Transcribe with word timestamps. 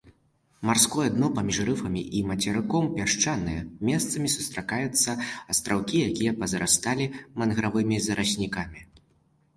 Марское 0.67 1.09
дно 1.17 1.27
паміж 1.39 1.57
рыфам 1.67 1.97
і 2.19 2.21
мацерыком 2.29 2.87
пясчанае, 2.95 3.55
месцамі 3.89 4.33
сустракаюцца 4.37 5.15
астраўкі, 5.55 6.01
якія 6.09 6.31
пазарасталі 6.43 7.11
мангравымі 7.43 8.05
зараснікамі. 8.11 8.81